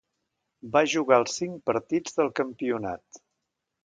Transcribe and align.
Va 0.77 0.81
jugar 0.93 1.19
els 1.23 1.35
cinc 1.41 1.59
partits 1.71 2.17
del 2.21 2.31
campionat. 2.41 3.21